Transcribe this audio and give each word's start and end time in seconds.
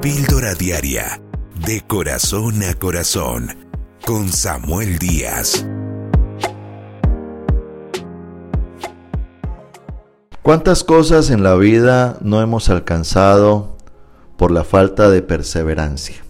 Píldora 0.00 0.54
Diaria, 0.54 1.20
de 1.66 1.80
corazón 1.80 2.62
a 2.62 2.74
corazón, 2.74 3.48
con 4.06 4.28
Samuel 4.28 4.96
Díaz. 5.00 5.66
¿Cuántas 10.40 10.84
cosas 10.84 11.30
en 11.30 11.42
la 11.42 11.56
vida 11.56 12.16
no 12.20 12.40
hemos 12.40 12.68
alcanzado 12.68 13.76
por 14.36 14.52
la 14.52 14.62
falta 14.62 15.10
de 15.10 15.20
perseverancia? 15.20 16.22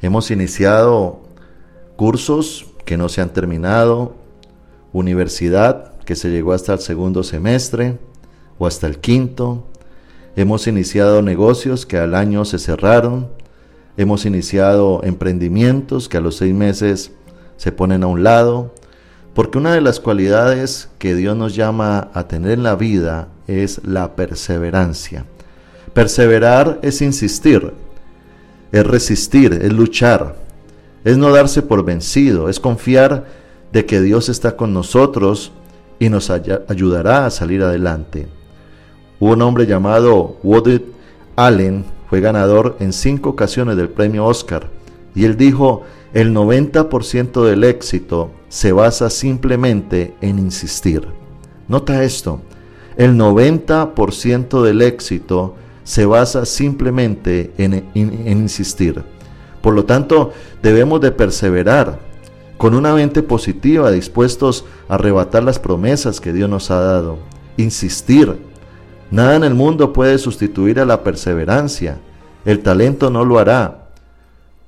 Hemos 0.00 0.30
iniciado 0.30 1.22
cursos 1.96 2.66
que 2.84 2.96
no 2.96 3.08
se 3.08 3.22
han 3.22 3.30
terminado, 3.30 4.14
universidad 4.92 5.98
que 6.02 6.14
se 6.14 6.30
llegó 6.30 6.52
hasta 6.52 6.74
el 6.74 6.78
segundo 6.78 7.24
semestre 7.24 7.98
o 8.56 8.68
hasta 8.68 8.86
el 8.86 8.98
quinto, 8.98 9.67
Hemos 10.38 10.68
iniciado 10.68 11.20
negocios 11.20 11.84
que 11.84 11.98
al 11.98 12.14
año 12.14 12.44
se 12.44 12.60
cerraron. 12.60 13.26
Hemos 13.96 14.24
iniciado 14.24 15.00
emprendimientos 15.02 16.08
que 16.08 16.18
a 16.18 16.20
los 16.20 16.36
seis 16.36 16.54
meses 16.54 17.10
se 17.56 17.72
ponen 17.72 18.04
a 18.04 18.06
un 18.06 18.22
lado. 18.22 18.72
Porque 19.34 19.58
una 19.58 19.74
de 19.74 19.80
las 19.80 19.98
cualidades 19.98 20.90
que 21.00 21.16
Dios 21.16 21.36
nos 21.36 21.56
llama 21.56 22.12
a 22.14 22.28
tener 22.28 22.52
en 22.52 22.62
la 22.62 22.76
vida 22.76 23.26
es 23.48 23.80
la 23.84 24.14
perseverancia. 24.14 25.24
Perseverar 25.92 26.78
es 26.82 27.02
insistir, 27.02 27.72
es 28.70 28.86
resistir, 28.86 29.54
es 29.54 29.72
luchar, 29.72 30.36
es 31.02 31.18
no 31.18 31.32
darse 31.32 31.62
por 31.62 31.84
vencido, 31.84 32.48
es 32.48 32.60
confiar 32.60 33.26
de 33.72 33.86
que 33.86 34.00
Dios 34.00 34.28
está 34.28 34.56
con 34.56 34.72
nosotros 34.72 35.50
y 35.98 36.10
nos 36.10 36.30
ayudará 36.30 37.26
a 37.26 37.30
salir 37.30 37.60
adelante. 37.64 38.37
Un 39.20 39.42
hombre 39.42 39.66
llamado 39.66 40.36
Woody 40.42 40.84
Allen, 41.36 41.84
fue 42.08 42.20
ganador 42.20 42.76
en 42.80 42.92
cinco 42.92 43.30
ocasiones 43.30 43.76
del 43.76 43.88
premio 43.88 44.24
Oscar, 44.24 44.68
y 45.14 45.24
él 45.24 45.36
dijo, 45.36 45.82
el 46.14 46.34
90% 46.34 47.44
del 47.44 47.64
éxito 47.64 48.30
se 48.48 48.72
basa 48.72 49.10
simplemente 49.10 50.14
en 50.20 50.38
insistir. 50.38 51.06
Nota 51.68 52.02
esto, 52.02 52.40
el 52.96 53.16
90% 53.16 54.62
del 54.62 54.82
éxito 54.82 55.54
se 55.84 56.04
basa 56.04 56.44
simplemente 56.44 57.52
en, 57.58 57.84
en, 57.94 58.38
insistir. 58.38 59.02
Por 59.62 59.74
lo 59.74 59.84
tanto, 59.84 60.32
debemos 60.62 61.00
de 61.00 61.12
perseverar 61.12 61.98
con 62.56 62.74
una 62.74 62.94
mente 62.94 63.22
positiva, 63.22 63.90
dispuestos 63.90 64.64
a 64.88 64.96
arrebatar 64.96 65.44
las 65.44 65.58
promesas 65.58 66.20
que 66.20 66.32
Dios 66.32 66.50
nos 66.50 66.70
ha 66.70 66.80
dado. 66.80 67.18
Insistir, 67.56 68.36
Nada 69.10 69.36
en 69.36 69.44
el 69.44 69.54
mundo 69.54 69.92
puede 69.92 70.18
sustituir 70.18 70.80
a 70.80 70.84
la 70.84 71.02
perseverancia. 71.02 71.98
El 72.44 72.60
talento 72.60 73.10
no 73.10 73.24
lo 73.24 73.38
hará. 73.38 73.88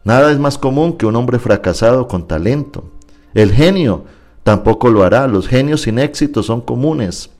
Nada 0.02 0.32
es 0.32 0.38
más 0.38 0.56
común 0.56 0.96
que 0.96 1.04
un 1.04 1.16
hombre 1.16 1.38
fracasado 1.38 2.08
con 2.08 2.26
talento. 2.26 2.84
El 3.34 3.52
genio 3.52 4.04
tampoco 4.42 4.88
lo 4.88 5.04
hará. 5.04 5.26
Los 5.26 5.46
genios 5.46 5.82
sin 5.82 5.98
éxito 5.98 6.42
son 6.42 6.62
comunes. 6.62 7.30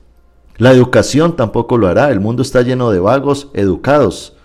La 0.57 0.71
educación 0.71 1.35
tampoco 1.35 1.77
lo 1.77 1.87
hará. 1.87 2.11
El 2.11 2.19
mundo 2.19 2.43
está 2.43 2.61
lleno 2.61 2.91
de 2.91 2.99
vagos 2.99 3.49
educados. 3.53 4.35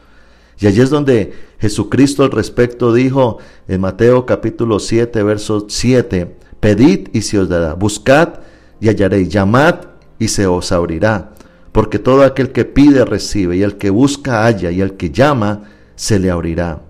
Y 0.59 0.67
allí 0.67 0.81
es 0.81 0.89
donde 0.89 1.35
Jesucristo 1.59 2.25
al 2.25 2.31
respecto 2.31 2.95
dijo 2.95 3.37
en 3.69 3.83
Mateo 3.83 4.25
capítulo 4.25 4.79
7, 4.79 5.23
verso 5.23 5.67
7, 5.69 6.37
Pedid 6.61 7.09
y 7.13 7.21
se 7.21 7.39
os 7.39 7.51
dará, 7.51 7.75
buscad 7.75 8.41
y 8.81 8.89
hallaréis, 8.89 9.29
llamad 9.29 9.77
y 10.19 10.29
se 10.29 10.47
os 10.47 10.73
abrirá 10.73 11.36
porque 11.77 11.99
todo 11.99 12.23
aquel 12.23 12.53
que 12.53 12.65
pide 12.65 13.05
recibe, 13.05 13.59
y 13.59 13.63
el 13.63 13.77
que 13.77 13.91
busca 13.91 14.47
halla, 14.47 14.71
y 14.71 14.81
el 14.81 14.95
que 14.95 15.11
llama 15.11 15.65
se 15.95 16.19
le 16.19 16.31
abrirá. 16.31 16.81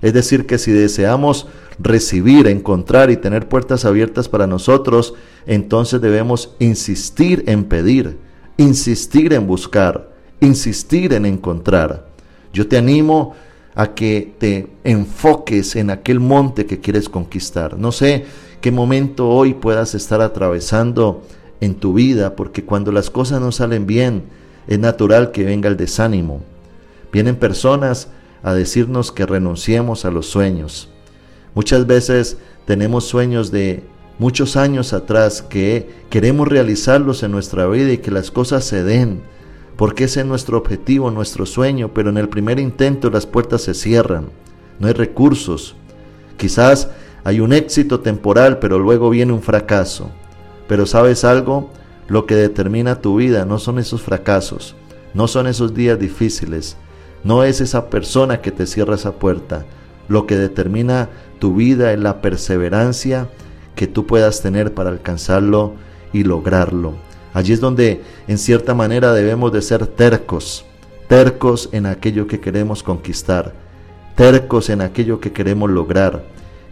Es 0.00 0.14
decir, 0.14 0.46
que 0.46 0.58
si 0.58 0.70
deseamos 0.70 1.48
recibir, 1.80 2.46
encontrar 2.46 3.10
y 3.10 3.16
tener 3.16 3.48
puertas 3.48 3.84
abiertas 3.84 4.28
para 4.28 4.46
nosotros, 4.46 5.14
entonces 5.48 6.00
debemos 6.00 6.54
insistir 6.60 7.42
en 7.48 7.64
pedir, 7.64 8.18
insistir 8.56 9.32
en 9.32 9.48
buscar, 9.48 10.12
insistir 10.38 11.12
en 11.14 11.26
encontrar. 11.26 12.06
Yo 12.52 12.68
te 12.68 12.76
animo 12.76 13.34
a 13.74 13.94
que 13.94 14.32
te 14.38 14.68
enfoques 14.84 15.74
en 15.74 15.90
aquel 15.90 16.20
monte 16.20 16.66
que 16.66 16.78
quieres 16.78 17.08
conquistar. 17.08 17.76
No 17.76 17.90
sé 17.90 18.26
qué 18.60 18.70
momento 18.70 19.28
hoy 19.28 19.54
puedas 19.54 19.96
estar 19.96 20.20
atravesando 20.20 21.24
en 21.60 21.74
tu 21.74 21.94
vida, 21.94 22.36
porque 22.36 22.64
cuando 22.64 22.92
las 22.92 23.10
cosas 23.10 23.40
no 23.40 23.52
salen 23.52 23.86
bien, 23.86 24.24
es 24.66 24.78
natural 24.78 25.30
que 25.30 25.44
venga 25.44 25.68
el 25.68 25.76
desánimo. 25.76 26.42
Vienen 27.12 27.36
personas 27.36 28.08
a 28.42 28.54
decirnos 28.54 29.12
que 29.12 29.26
renunciemos 29.26 30.04
a 30.04 30.10
los 30.10 30.26
sueños. 30.26 30.88
Muchas 31.54 31.86
veces 31.86 32.38
tenemos 32.66 33.04
sueños 33.04 33.50
de 33.50 33.84
muchos 34.18 34.56
años 34.56 34.92
atrás 34.92 35.42
que 35.42 35.88
queremos 36.10 36.48
realizarlos 36.48 37.22
en 37.22 37.32
nuestra 37.32 37.66
vida 37.66 37.92
y 37.92 37.98
que 37.98 38.10
las 38.10 38.30
cosas 38.30 38.64
se 38.64 38.82
den, 38.82 39.20
porque 39.76 40.04
ese 40.04 40.20
es 40.20 40.26
nuestro 40.26 40.58
objetivo, 40.58 41.10
nuestro 41.10 41.46
sueño, 41.46 41.92
pero 41.92 42.10
en 42.10 42.18
el 42.18 42.28
primer 42.28 42.58
intento 42.58 43.10
las 43.10 43.26
puertas 43.26 43.62
se 43.62 43.74
cierran, 43.74 44.28
no 44.78 44.88
hay 44.88 44.94
recursos. 44.94 45.76
Quizás 46.36 46.88
hay 47.24 47.40
un 47.40 47.52
éxito 47.52 48.00
temporal, 48.00 48.58
pero 48.58 48.78
luego 48.78 49.10
viene 49.10 49.32
un 49.32 49.42
fracaso. 49.42 50.10
Pero 50.68 50.86
sabes 50.86 51.24
algo, 51.24 51.70
lo 52.08 52.26
que 52.26 52.34
determina 52.34 53.00
tu 53.00 53.16
vida 53.16 53.44
no 53.44 53.58
son 53.58 53.78
esos 53.78 54.02
fracasos, 54.02 54.74
no 55.14 55.28
son 55.28 55.46
esos 55.46 55.74
días 55.74 55.98
difíciles, 55.98 56.76
no 57.24 57.42
es 57.42 57.60
esa 57.60 57.90
persona 57.90 58.40
que 58.40 58.52
te 58.52 58.66
cierra 58.66 58.94
esa 58.94 59.12
puerta. 59.12 59.64
Lo 60.08 60.26
que 60.26 60.36
determina 60.36 61.08
tu 61.38 61.56
vida 61.56 61.92
es 61.92 61.98
la 61.98 62.20
perseverancia 62.20 63.28
que 63.74 63.86
tú 63.86 64.06
puedas 64.06 64.40
tener 64.40 64.74
para 64.74 64.90
alcanzarlo 64.90 65.74
y 66.12 66.22
lograrlo. 66.22 66.94
Allí 67.34 67.52
es 67.52 67.60
donde 67.60 68.02
en 68.28 68.38
cierta 68.38 68.74
manera 68.74 69.12
debemos 69.12 69.52
de 69.52 69.62
ser 69.62 69.86
tercos, 69.86 70.64
tercos 71.08 71.68
en 71.72 71.86
aquello 71.86 72.26
que 72.26 72.40
queremos 72.40 72.82
conquistar, 72.82 73.52
tercos 74.14 74.70
en 74.70 74.80
aquello 74.80 75.20
que 75.20 75.32
queremos 75.32 75.70
lograr, 75.70 76.24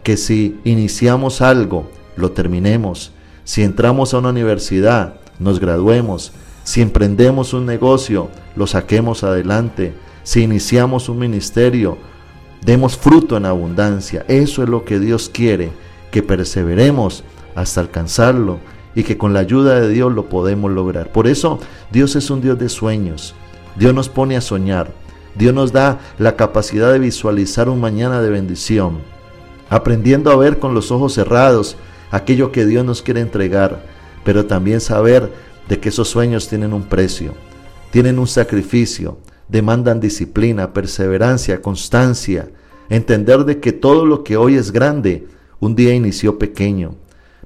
que 0.03 0.17
si 0.17 0.59
iniciamos 0.65 1.43
algo, 1.43 1.91
lo 2.17 2.31
terminemos, 2.31 3.13
si 3.45 3.63
entramos 3.63 4.15
a 4.15 4.19
una 4.19 4.31
universidad, 4.31 5.15
nos 5.39 5.61
graduemos, 5.61 6.33
si 6.65 6.81
emprendemos 6.81 7.53
un 7.53 7.67
negocio, 7.67 8.31
lo 8.57 8.67
saquemos 8.67 9.23
adelante, 9.23 9.95
si 10.23 10.43
iniciamos 10.43 11.09
un 11.09 11.19
ministerio, 11.19 11.99
demos 12.65 12.97
fruto 12.97 13.37
en 13.37 13.45
abundancia. 13.45 14.25
Eso 14.29 14.63
es 14.63 14.69
lo 14.69 14.85
que 14.85 14.99
Dios 14.99 15.29
quiere, 15.29 15.73
que 16.11 16.23
perseveremos 16.23 17.25
hasta 17.55 17.81
alcanzarlo 17.81 18.59
y 18.95 19.03
que 19.03 19.19
con 19.19 19.35
la 19.35 19.41
ayuda 19.41 19.81
de 19.81 19.89
Dios 19.89 20.13
lo 20.13 20.29
podemos 20.29 20.71
lograr. 20.71 21.13
Por 21.13 21.27
eso 21.27 21.59
Dios 21.93 22.17
es 22.17 22.31
un 22.31 22.41
Dios 22.41 22.59
de 22.59 22.69
sueños. 22.69 23.35
Dios 23.77 23.93
nos 23.93 24.09
pone 24.09 24.37
a 24.37 24.41
soñar. 24.41 24.91
Dios 25.35 25.53
nos 25.53 25.73
da 25.73 25.99
la 26.19 26.37
capacidad 26.37 26.93
de 26.93 27.01
visualizar 27.01 27.69
un 27.69 27.81
mañana 27.81 28.23
de 28.23 28.31
bendición, 28.31 29.01
aprendiendo 29.69 30.31
a 30.31 30.37
ver 30.37 30.61
con 30.61 30.75
los 30.75 30.93
ojos 30.93 31.13
cerrados 31.13 31.77
aquello 32.15 32.53
que 32.53 32.65
Dios 32.65 32.85
nos 32.85 33.03
quiere 33.03 33.21
entregar, 33.21 33.83
pero 34.25 34.47
también 34.47 34.81
saber 34.81 35.33
de 35.69 35.81
que 35.81 35.89
esos 35.89 36.09
sueños 36.09 36.49
tienen 36.49 36.73
un 36.73 36.85
precio, 36.85 37.35
tienen 37.91 38.21
un 38.21 38.29
sacrificio, 38.29 39.19
demandan 39.49 39.99
disciplina, 39.99 40.73
perseverancia, 40.73 41.61
constancia, 41.61 42.49
entender 42.89 43.45
de 43.45 43.59
que 43.59 43.73
todo 43.73 44.07
lo 44.07 44.23
que 44.23 44.37
hoy 44.37 44.55
es 44.55 44.71
grande, 44.71 45.27
un 45.59 45.75
día 45.75 45.93
inició 45.93 46.39
pequeño, 46.39 46.95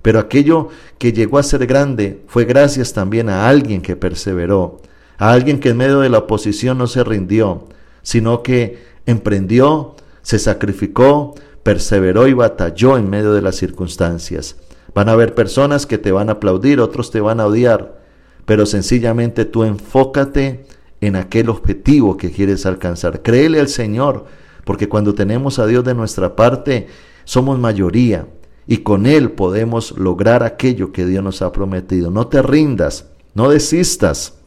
pero 0.03 0.19
aquello 0.19 0.69
que 0.99 1.15
llegó 1.15 1.39
a 1.39 1.45
ser 1.45 1.67
grande 1.67 2.23
fue 2.27 2.45
gracias 2.45 2.93
también 2.93 3.31
a 3.31 3.49
alguien 3.49 3.81
que 3.81 3.97
perseveró, 3.97 4.83
a 5.17 5.33
alguien 5.33 5.61
que 5.61 5.71
en 5.71 5.79
medio 5.79 6.01
de 6.01 6.11
la 6.11 6.19
oposición 6.19 6.77
no 6.77 6.89
se 6.89 7.05
rindió, 7.05 7.69
sino 8.03 8.43
que 8.43 8.85
emprendió, 9.07 9.97
se 10.21 10.39
sacrificó, 10.39 11.35
perseveró 11.69 12.27
y 12.27 12.33
batalló 12.33 12.97
en 12.97 13.11
medio 13.11 13.35
de 13.35 13.43
las 13.43 13.57
circunstancias. 13.57 14.57
Van 14.95 15.11
a 15.11 15.13
haber 15.13 15.35
personas 15.35 15.85
que 15.85 15.99
te 15.99 16.13
van 16.13 16.31
a 16.31 16.33
aplaudir, 16.33 16.81
otros 16.81 17.11
te 17.11 17.21
van 17.21 17.41
a 17.41 17.47
odiar, 17.47 18.01
pero 18.47 18.65
sencillamente 18.65 19.45
tú 19.45 19.65
enfócate 19.65 20.65
en 21.03 21.15
aquel 21.15 21.51
objetivo 21.51 22.17
que 22.17 22.31
quieres 22.31 22.65
alcanzar. 22.65 23.21
Créele 23.21 23.61
al 23.61 23.69
Señor, 23.69 24.25
porque 24.65 24.89
cuando 24.89 25.15
tenemos 25.15 25.59
a 25.59 25.67
Dios 25.67 25.85
de 25.85 25.93
nuestra 25.93 26.37
parte, 26.37 26.87
somos 27.25 27.59
mayoría 27.59 28.27
y 28.67 28.79
con 28.79 29.05
Él 29.05 29.33
podemos 29.33 29.91
lograr 29.99 30.45
aquello 30.45 30.91
que 30.91 31.05
Dios 31.05 31.23
nos 31.23 31.43
ha 31.43 31.53
prometido. 31.53 32.11
No 32.11 32.29
te 32.29 32.41
rindas, 32.41 33.11
no 33.35 33.51
desistas, 33.51 34.39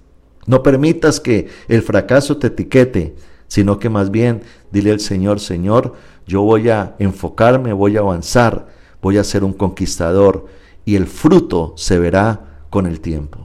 no 0.48 0.64
permitas 0.64 1.20
que 1.20 1.50
el 1.68 1.84
fracaso 1.84 2.38
te 2.38 2.48
etiquete, 2.48 3.14
sino 3.48 3.78
que 3.78 3.90
más 3.90 4.10
bien 4.10 4.42
dile 4.72 4.90
al 4.90 5.00
Señor, 5.00 5.40
Señor, 5.40 5.94
yo 6.32 6.44
voy 6.44 6.70
a 6.70 6.96
enfocarme, 6.98 7.74
voy 7.74 7.98
a 7.98 8.00
avanzar, 8.00 8.68
voy 9.02 9.18
a 9.18 9.24
ser 9.26 9.44
un 9.44 9.52
conquistador 9.52 10.46
y 10.86 10.96
el 10.96 11.06
fruto 11.08 11.74
se 11.76 12.00
verá 12.00 12.64
con 12.70 12.86
el 12.86 13.02
tiempo. 13.02 13.40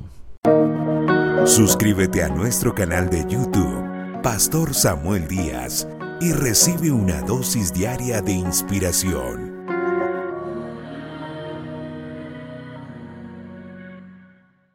Suscríbete 1.44 2.22
a 2.22 2.28
nuestro 2.28 2.76
canal 2.76 3.10
de 3.10 3.26
YouTube, 3.28 4.22
Pastor 4.22 4.72
Samuel 4.72 5.26
Díaz 5.26 5.88
y 6.20 6.30
recibe 6.30 6.92
una 6.92 7.22
dosis 7.22 7.72
diaria 7.72 8.22
de 8.22 8.32
inspiración, 8.32 9.55